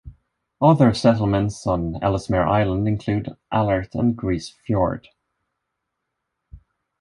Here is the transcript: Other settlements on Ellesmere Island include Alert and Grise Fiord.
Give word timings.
Other 0.59 0.95
settlements 0.95 1.67
on 1.67 2.01
Ellesmere 2.01 2.47
Island 2.47 2.87
include 2.87 3.37
Alert 3.51 3.93
and 3.93 4.17
Grise 4.17 4.49
Fiord. 4.49 5.07